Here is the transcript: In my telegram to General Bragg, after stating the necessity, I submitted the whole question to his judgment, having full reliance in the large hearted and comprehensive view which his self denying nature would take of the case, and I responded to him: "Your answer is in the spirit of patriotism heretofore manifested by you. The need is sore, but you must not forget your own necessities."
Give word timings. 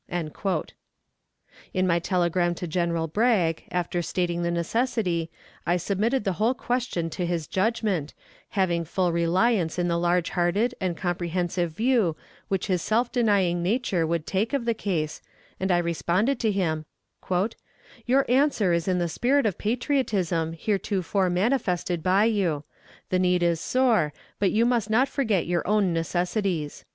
In 0.09 1.85
my 1.85 1.99
telegram 1.99 2.55
to 2.55 2.65
General 2.65 3.05
Bragg, 3.07 3.65
after 3.69 4.01
stating 4.01 4.41
the 4.41 4.49
necessity, 4.49 5.29
I 5.63 5.77
submitted 5.77 6.23
the 6.23 6.33
whole 6.41 6.55
question 6.55 7.07
to 7.11 7.25
his 7.27 7.45
judgment, 7.45 8.15
having 8.57 8.83
full 8.83 9.11
reliance 9.11 9.77
in 9.77 9.89
the 9.89 9.99
large 9.99 10.31
hearted 10.31 10.73
and 10.81 10.97
comprehensive 10.97 11.73
view 11.73 12.15
which 12.47 12.65
his 12.65 12.81
self 12.81 13.11
denying 13.11 13.61
nature 13.61 14.07
would 14.07 14.25
take 14.25 14.53
of 14.53 14.65
the 14.65 14.73
case, 14.73 15.21
and 15.59 15.69
I 15.71 15.77
responded 15.77 16.39
to 16.39 16.51
him: 16.51 16.85
"Your 18.07 18.25
answer 18.27 18.73
is 18.73 18.87
in 18.87 18.97
the 18.97 19.07
spirit 19.07 19.45
of 19.45 19.59
patriotism 19.59 20.53
heretofore 20.53 21.29
manifested 21.29 22.01
by 22.01 22.25
you. 22.25 22.63
The 23.11 23.19
need 23.19 23.43
is 23.43 23.61
sore, 23.61 24.13
but 24.39 24.49
you 24.49 24.65
must 24.65 24.89
not 24.89 25.07
forget 25.07 25.45
your 25.45 25.67
own 25.67 25.93
necessities." 25.93 26.85